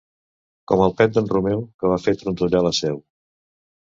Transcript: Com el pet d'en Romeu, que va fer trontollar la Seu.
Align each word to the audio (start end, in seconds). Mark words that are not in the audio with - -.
Com 0.71 0.79
el 0.85 0.93
pet 1.01 1.11
d'en 1.17 1.27
Romeu, 1.33 1.61
que 1.83 1.91
va 1.93 1.99
fer 2.05 2.13
trontollar 2.21 2.65
la 2.69 2.75
Seu. 2.81 2.97